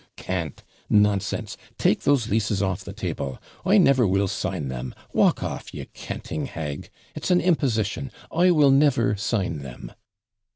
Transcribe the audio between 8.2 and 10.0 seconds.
I will never sign them.'